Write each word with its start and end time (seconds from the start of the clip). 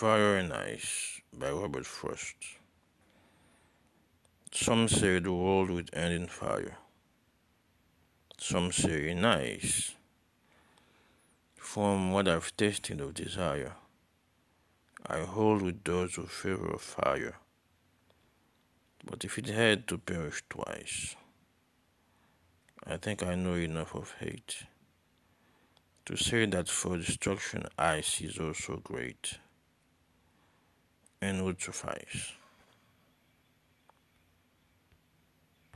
Fire 0.00 0.38
and 0.38 0.50
Ice 0.50 1.20
by 1.30 1.50
Robert 1.50 1.84
Frost. 1.84 2.36
Some 4.50 4.88
say 4.88 5.18
the 5.18 5.30
world 5.30 5.68
would 5.68 5.90
end 5.92 6.14
in 6.14 6.26
fire. 6.26 6.78
Some 8.38 8.72
say 8.72 9.10
in 9.10 9.26
ice. 9.26 9.94
From 11.54 12.12
what 12.12 12.28
I've 12.28 12.56
tasted 12.56 13.02
of 13.02 13.12
desire, 13.12 13.74
I 15.06 15.18
hold 15.18 15.60
with 15.60 15.84
those 15.84 16.14
who 16.14 16.24
favor 16.24 16.78
fire. 16.78 17.36
But 19.04 19.22
if 19.26 19.36
it 19.36 19.48
had 19.48 19.86
to 19.88 19.98
perish 19.98 20.42
twice, 20.48 21.14
I 22.86 22.96
think 22.96 23.22
I 23.22 23.34
know 23.34 23.52
enough 23.52 23.94
of 23.94 24.14
hate 24.18 24.64
to 26.06 26.16
say 26.16 26.46
that 26.46 26.70
for 26.70 26.96
destruction 26.96 27.64
ice 27.76 28.22
is 28.22 28.38
also 28.38 28.78
great 28.78 29.34
and 31.20 31.44
would 31.44 31.60
suffice. 31.60 32.32